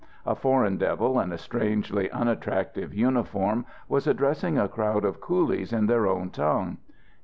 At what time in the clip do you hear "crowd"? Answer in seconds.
4.67-5.05